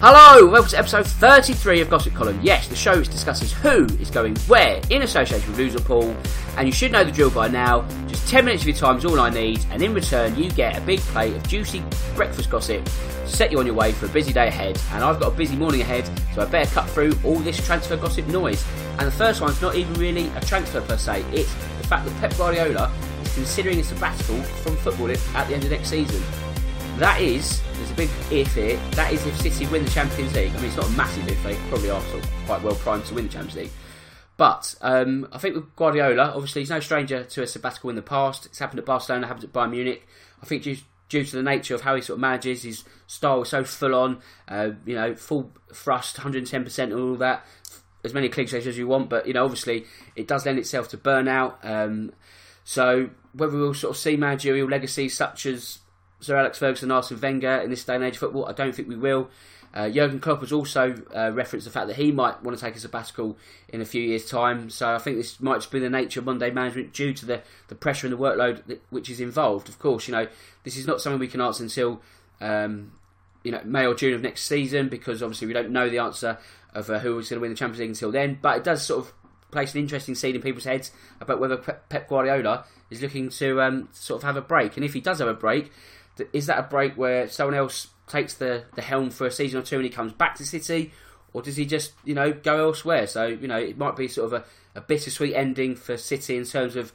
[0.00, 2.38] Hello, welcome to episode 33 of Gossip Column.
[2.42, 6.14] Yes, the show which discusses who is going where in association with Loser Pool,
[6.58, 7.80] and you should know the drill by now.
[8.06, 10.76] Just 10 minutes of your time is all I need, and in return, you get
[10.76, 11.82] a big plate of juicy
[12.14, 14.78] breakfast gossip to set you on your way for a busy day ahead.
[14.92, 17.96] And I've got a busy morning ahead, so I better cut through all this transfer
[17.96, 18.62] gossip noise.
[18.98, 22.14] And the first one's not even really a transfer per se, it's the fact that
[22.20, 26.22] Pep Guardiola is considering a sabbatical from football at the end of next season.
[26.98, 27.62] That is,
[27.96, 30.52] big if here, that is if City win the Champions League.
[30.52, 33.06] I mean, it's not a massive if, they probably are sort of quite well primed
[33.06, 33.70] to win the Champions League.
[34.36, 38.02] But um, I think with Guardiola, obviously, he's no stranger to a sabbatical in the
[38.02, 38.44] past.
[38.44, 40.06] It's happened at Barcelona, happened at Bayern Munich.
[40.42, 40.76] I think due,
[41.08, 43.94] due to the nature of how he sort of manages, his style is so full
[43.94, 47.46] on, uh, you know, full thrust, 110% and all that.
[48.04, 49.84] As many cliches as you want, but, you know, obviously,
[50.14, 51.54] it does lend itself to burnout.
[51.64, 52.12] Um,
[52.62, 55.78] so whether we'll sort of see managerial legacies such as
[56.20, 58.46] Sir Alex Ferguson, Arsene Wenger in this day and age of football?
[58.46, 59.28] I don't think we will.
[59.76, 62.76] Uh, Jurgen Klopp has also uh, referenced the fact that he might want to take
[62.76, 63.36] a sabbatical
[63.68, 64.70] in a few years' time.
[64.70, 67.42] So I think this might just be the nature of Monday management due to the,
[67.68, 69.68] the pressure and the workload that, which is involved.
[69.68, 70.28] Of course, you know
[70.64, 72.00] this is not something we can answer until
[72.40, 72.92] um,
[73.42, 76.38] you know May or June of next season because obviously we don't know the answer
[76.72, 78.38] of uh, who is going to win the Champions League until then.
[78.40, 79.12] But it does sort of
[79.50, 80.90] place an interesting seed in people's heads
[81.20, 84.94] about whether Pep Guardiola is looking to um, sort of have a break, and if
[84.94, 85.70] he does have a break
[86.32, 89.62] is that a break where someone else takes the, the helm for a season or
[89.62, 90.92] two and he comes back to City,
[91.32, 93.06] or does he just you know go elsewhere?
[93.06, 96.44] So you know it might be sort of a, a bittersweet ending for City in
[96.44, 96.92] terms of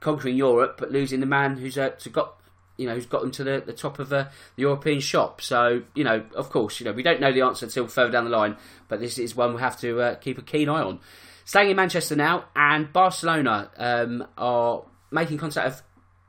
[0.00, 2.36] conquering Europe, but losing the man who's uh, got
[2.76, 4.24] you know who's got them to the, the top of uh,
[4.56, 5.40] the European shop.
[5.40, 8.24] So you know, of course, you know we don't know the answer until further down
[8.24, 8.56] the line,
[8.88, 11.00] but this is one we have to uh, keep a keen eye on.
[11.44, 15.82] Staying in Manchester now, and Barcelona um, are making contact of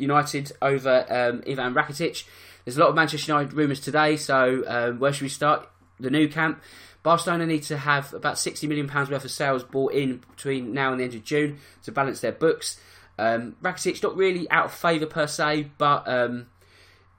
[0.00, 2.24] United over um, Ivan Rakitic.
[2.64, 5.68] There's a lot of Manchester United rumours today, so um, where should we start?
[5.98, 6.60] The Nou Camp.
[7.02, 11.00] Barcelona need to have about £60 million worth of sales bought in between now and
[11.00, 12.78] the end of June to balance their books.
[13.18, 16.46] Um, Rakitic not really out of favour per se, but um,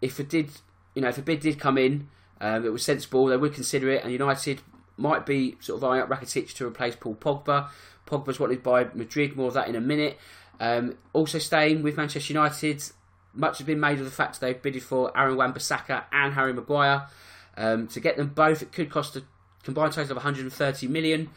[0.02, 0.52] if it did,
[0.96, 2.09] you know, if a bid did come in,
[2.40, 3.28] um, it was sensible.
[3.28, 4.62] They would consider it, and United
[4.97, 7.70] might be sort of eyeing up Rakitic to replace Paul Pogba.
[8.08, 9.36] Pogba's wanted by Madrid.
[9.36, 10.18] More of that in a minute.
[10.60, 12.84] Um, also staying with Manchester United,
[13.34, 17.08] much has been made of the fact they've bidded for Aaron Wan-Bissaka and Harry Maguire.
[17.58, 19.24] Um, to get them both, it could cost a
[19.64, 21.30] combined total of 130 million.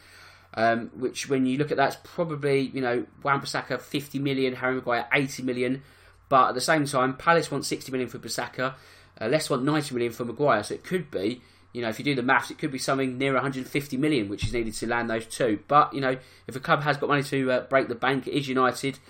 [0.57, 4.77] Um, which, when you look at that, is probably you know Wan-Bissaka 50 million, Harry
[4.77, 5.83] Maguire 80 million.
[6.29, 8.75] But at the same time, Palace want 60 million for Bissaka,
[9.21, 10.63] uh, Leicester want 90 million for Maguire.
[10.63, 11.43] So it could be
[11.75, 14.45] you know, if you do the maths, it could be something near 150 million, which
[14.45, 15.59] is needed to land those two.
[15.67, 16.17] But you know,
[16.47, 19.01] if a club has got money to uh, break the bank, it is United,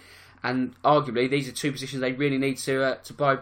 [0.42, 3.38] and arguably these are two positions they really need to uh, to buy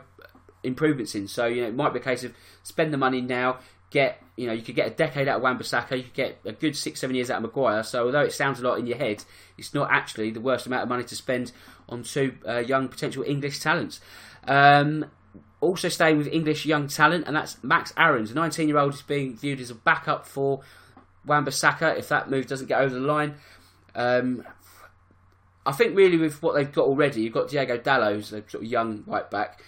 [0.64, 1.28] improvements in.
[1.28, 2.34] So you know, it might be a case of
[2.64, 3.60] spend the money now.
[3.90, 6.52] Get you know, you could get a decade out of Wan-Bissaka, you could get a
[6.52, 7.84] good six seven years out of Maguire.
[7.84, 9.22] So although it sounds a lot in your head,
[9.56, 11.52] it's not actually the worst amount of money to spend
[11.88, 14.00] on two uh, young potential English talents.
[14.48, 15.04] Um,
[15.62, 18.32] also staying with English young talent, and that's Max Aarons.
[18.32, 20.60] A 19 year old is being viewed as a backup for
[21.24, 23.36] Wan Bissaka if that move doesn't get over the line.
[23.94, 24.44] Um,
[25.64, 28.64] I think really with what they've got already, you've got Diego Dalot, who's a sort
[28.64, 29.62] of young right back.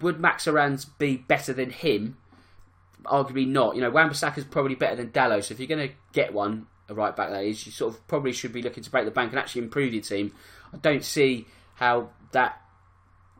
[0.00, 2.16] Would Max Aarons be better than him?
[3.04, 3.74] Arguably not.
[3.74, 5.44] You know, Wan-Bissaka's probably better than Dalot.
[5.44, 8.06] So if you're going to get one, a right back that is, you sort of
[8.06, 10.32] probably should be looking to break the bank and actually improve your team.
[10.72, 12.60] I don't see how that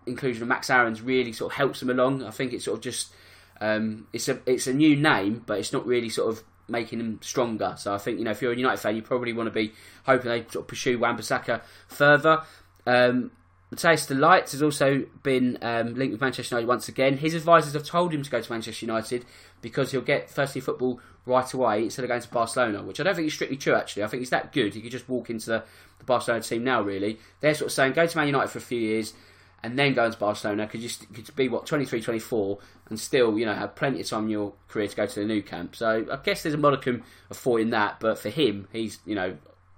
[0.07, 2.25] inclusion of Max Aarons really sort of helps them along.
[2.25, 3.13] I think it's sort of just
[3.61, 7.19] um, it's a it's a new name, but it's not really sort of making them
[7.23, 7.75] stronger.
[7.79, 9.73] So I think you know if you're a United fan, you probably want to be
[10.05, 12.43] hoping they sort of pursue Wan-Bissaka further.
[12.87, 13.31] Um,
[13.73, 17.17] Matthijs de Ligt has also been um, linked with Manchester United once again.
[17.17, 19.25] His advisors have told him to go to Manchester United
[19.61, 23.03] because he'll get first team football right away instead of going to Barcelona, which I
[23.03, 24.05] don't think is strictly true actually.
[24.05, 24.75] I think he's that good.
[24.75, 25.65] He could just walk into the,
[25.99, 27.19] the Barcelona team now, really.
[27.41, 29.15] They're sort of saying go to Man United for a few years
[29.63, 32.59] and then go into Barcelona because you could be, what, 23, 24
[32.89, 35.27] and still, you know, have plenty of time in your career to go to the
[35.27, 35.75] Nou Camp.
[35.75, 39.15] So I guess there's a modicum of thought in that, but for him, he's, you
[39.15, 39.37] know,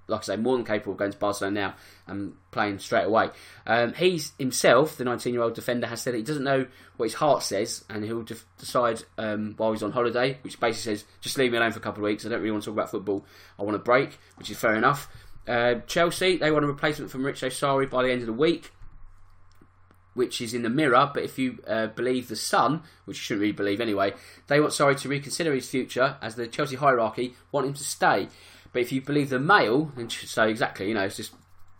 [0.08, 1.75] like I say, more than capable of going to Barcelona now
[2.06, 3.28] and playing straight away.
[3.66, 6.66] Um, he's himself, the 19 year old defender, has said he doesn't know
[6.96, 10.96] what his heart says and he'll de- decide um, while he's on holiday, which basically
[10.96, 12.25] says, just leave me alone for a couple of weeks.
[12.25, 13.25] I don't really want to talk about football.
[13.58, 15.08] I want a break, which is fair enough.
[15.46, 18.72] Uh, Chelsea, they want a replacement from Maurizio Sarri by the end of the week
[20.18, 23.42] which is in the mirror, but if you uh, believe the Sun, which you shouldn't
[23.42, 24.12] really believe anyway,
[24.48, 28.26] they want Sarri to reconsider his future as the Chelsea hierarchy want him to stay.
[28.72, 31.34] But if you believe the Mail, and so exactly, you know, it's just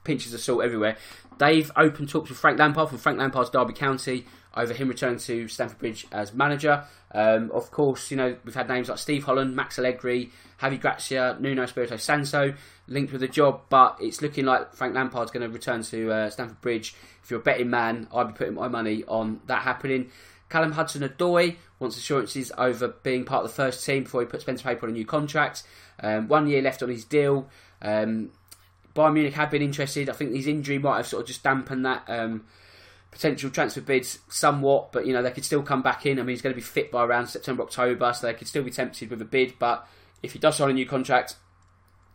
[0.05, 0.97] pinches of salt everywhere.
[1.39, 4.25] They've opened talks with Frank Lampard from Frank Lampard's Derby County
[4.59, 6.85] over him returning to Stamford Bridge as manager.
[7.13, 11.37] Um, of course, you know, we've had names like Steve Holland, Max Allegri, Javi Gracia,
[11.41, 12.55] Nuno Espirito Santo
[12.89, 16.31] linked with the job, but it's looking like Frank Lampard's going to return to uh,
[16.31, 16.95] Stamford Bridge.
[17.23, 20.11] If you're a betting man, I'd be putting my money on that happening.
[20.49, 24.57] Callum Hudson-Odoi wants assurances over being part of the first team before he puts pen
[24.57, 25.63] to paper on a new contract.
[26.01, 27.49] Um, one year left on his deal.
[27.83, 28.31] Um,
[28.95, 30.09] Bayern Munich have been interested.
[30.09, 32.45] I think his injury might have sort of just dampened that um,
[33.11, 36.19] potential transfer bids somewhat, but you know they could still come back in.
[36.19, 38.63] I mean, he's going to be fit by around September, October, so they could still
[38.63, 39.55] be tempted with a bid.
[39.59, 39.87] But
[40.23, 41.37] if he does sign a new contract,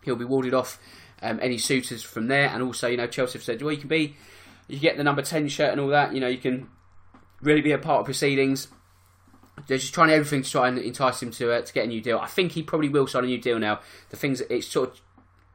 [0.03, 0.79] he'll be warded off
[1.21, 2.49] um, any suitors from there.
[2.49, 4.15] And also, you know, Chelsea have said, well, you can be,
[4.67, 6.13] you get the number ten shirt and all that.
[6.13, 6.67] You know, you can
[7.41, 8.67] really be a part of proceedings.
[9.67, 12.01] They're just trying everything to try and entice him to uh, to get a new
[12.01, 12.17] deal.
[12.17, 13.81] I think he probably will sign a new deal now.
[14.09, 15.01] The things it's sort of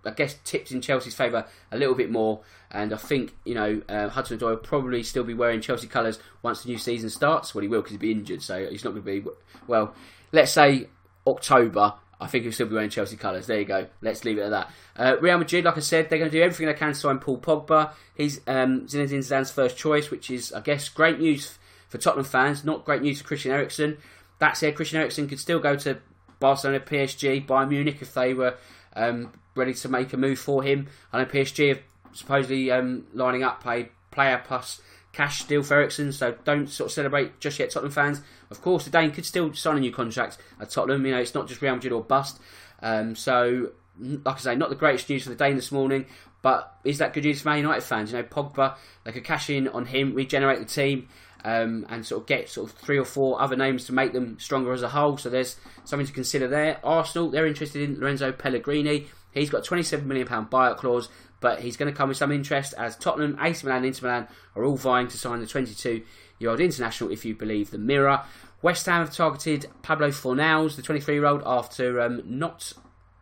[0.04, 2.40] I guess tipped in Chelsea's favour a little bit more,
[2.70, 6.18] and I think you know uh, Hudson Odoi will probably still be wearing Chelsea colours
[6.42, 7.54] once the new season starts.
[7.54, 9.30] Well, he will because he'll be injured, so he's not going to be.
[9.66, 9.94] Well,
[10.32, 10.88] let's say
[11.26, 11.94] October.
[12.20, 13.46] I think he'll still be wearing Chelsea colours.
[13.46, 13.86] There you go.
[14.00, 14.70] Let's leave it at that.
[14.96, 17.20] Uh, Real Madrid, like I said, they're going to do everything they can to sign
[17.20, 17.92] Paul Pogba.
[18.16, 21.56] He's um, Zinedine Zidane's first choice, which is, I guess, great news
[21.88, 22.64] for Tottenham fans.
[22.64, 23.98] Not great news for Christian Eriksen.
[24.40, 25.98] That said, Christian Eriksen could still go to
[26.40, 28.56] Barcelona, PSG, Bayern Munich if they were
[28.94, 30.88] um, ready to make a move for him.
[31.12, 31.80] I know PSG have
[32.12, 34.80] supposedly um, lining up a player plus
[35.12, 38.20] cash deal for Eriksen, so don't sort of celebrate just yet, Tottenham fans.
[38.50, 41.04] Of course, the Dane could still sign a new contract at Tottenham.
[41.04, 42.40] You know, it's not just Real Madrid or bust.
[42.80, 46.06] Um, so, like I say, not the greatest news for the Dane this morning,
[46.42, 48.12] but is that good news for Man United fans?
[48.12, 51.08] You know, Pogba, they could cash in on him, regenerate the team.
[51.44, 54.40] Um, and sort of get sort of three or four other names to make them
[54.40, 55.16] stronger as a whole.
[55.18, 55.54] So there's
[55.84, 56.80] something to consider there.
[56.82, 59.06] Arsenal, they're interested in Lorenzo Pellegrini.
[59.30, 61.08] He's got a £27 million buyout clause,
[61.40, 64.64] but he's going to come with some interest as Tottenham, AC Milan, Inter Milan are
[64.64, 66.02] all vying to sign the 22
[66.38, 68.22] year old international, if you believe the Mirror.
[68.60, 72.72] West Ham have targeted Pablo Fornals, the 23 year old, after um, not.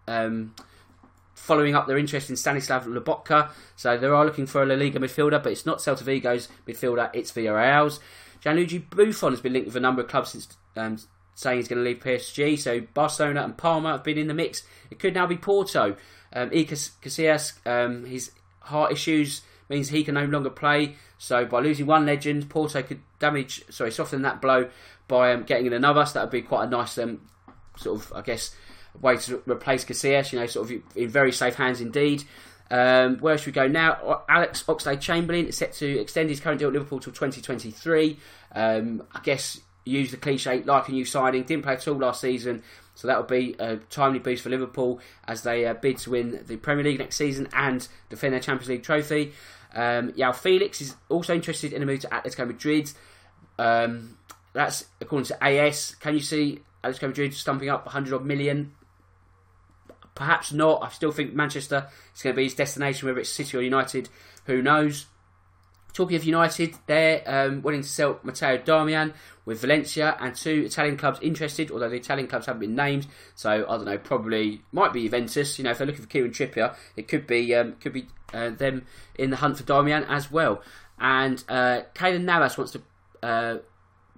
[0.09, 0.55] Um,
[1.37, 3.51] following up their interest in Stanislav Lobotka.
[3.77, 7.11] So they are looking for a La Liga midfielder, but it's not Celta Vigo's midfielder,
[7.13, 8.01] it's Villarreal's.
[8.43, 10.99] Gianluigi Buffon has been linked with a number of clubs since um,
[11.35, 12.59] saying he's going to leave PSG.
[12.59, 14.63] So Barcelona and Parma have been in the mix.
[14.91, 15.97] It could now be Porto.
[16.33, 20.97] Um, Iker Casillas, um, his heart issues means he can no longer play.
[21.19, 24.69] So by losing one legend, Porto could damage, sorry, soften that blow
[25.09, 26.05] by um, getting in another.
[26.07, 27.21] So that would be quite a nice um,
[27.77, 28.55] sort of, I guess,
[29.01, 30.33] way to replace Casillas.
[30.33, 32.25] You know, sort of in very safe hands indeed.
[32.71, 34.23] Um, where should we go now?
[34.29, 38.19] Alex Oxlade Chamberlain is set to extend his current deal at Liverpool till 2023.
[38.55, 41.45] Um, I guess use the cliche like a new signing.
[41.45, 42.63] Didn't play at all last season,
[42.95, 46.43] so that will be a timely boost for Liverpool as they uh, bid to win
[46.47, 49.33] the Premier League next season and defend their Champions League trophy.
[49.75, 52.91] Um, Joao Felix is also interested in a move to Atletico Madrid.
[53.59, 54.19] Um,
[54.53, 55.95] that's according to AS.
[55.97, 58.73] Can you see Atletico Madrid stumping up 100 odd million?
[60.17, 60.83] Perhaps not.
[60.83, 64.09] I still think Manchester is going to be his destination, whether it's City or United.
[64.47, 65.07] Who knows?
[65.93, 70.97] Talking of United, they're um, willing to sell Matteo Darmian with Valencia and two Italian
[70.97, 73.07] clubs interested, although the Italian clubs haven't been named.
[73.35, 75.59] So I don't know, probably might be Juventus.
[75.59, 78.51] You know, if they're looking for Kieran Trippier, it could be um, could be uh,
[78.51, 80.63] them in the hunt for Darmian as well.
[80.99, 82.83] And uh, Keylor Navas wants to
[83.23, 83.59] uh,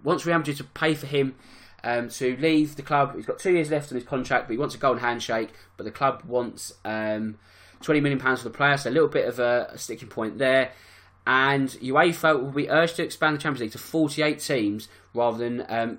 [0.02, 1.35] wants Real Madrid to pay for him
[1.88, 3.16] um, to leave the club.
[3.16, 5.49] He's got two years left on his contract, but he wants a golden handshake.
[5.78, 7.38] But the club wants um,
[7.80, 10.37] twenty million pounds for the player, so a little bit of a, a sticking point
[10.37, 10.73] there.
[11.26, 15.64] And UEFA will be urged to expand the Champions League to forty-eight teams rather than
[15.71, 15.99] um,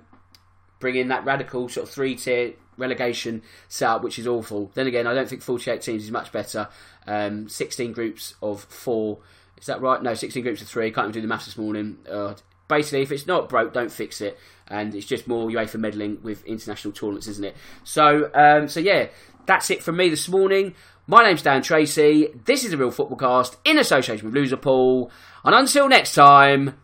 [0.78, 4.70] bring in that radical sort of three-tier relegation setup, which is awful.
[4.74, 6.68] Then again, I don't think forty-eight teams is much better.
[7.08, 9.18] Um, Sixteen groups of four.
[9.58, 10.02] Is that right?
[10.02, 10.90] No, 16 groups of three.
[10.90, 11.98] Can't even do the maths this morning.
[12.10, 12.32] Uh,
[12.66, 14.38] basically, if it's not broke, don't fix it.
[14.70, 17.56] And it's just more UEFA meddling with international tournaments, isn't it?
[17.84, 19.08] So, um, so yeah,
[19.46, 20.74] that's it from me this morning.
[21.06, 22.28] My name's Dan Tracy.
[22.44, 25.10] This is the Real Football Cast in association with Loserpool.
[25.44, 26.78] And until next time,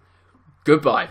[0.65, 1.11] goodbye.